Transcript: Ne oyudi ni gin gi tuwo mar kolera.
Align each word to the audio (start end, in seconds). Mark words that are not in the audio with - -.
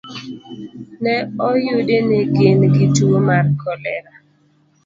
Ne 1.03 1.15
oyudi 1.47 1.97
ni 2.07 2.19
gin 2.35 2.59
gi 2.73 2.85
tuwo 2.95 3.17
mar 3.27 3.45
kolera. 3.61 4.13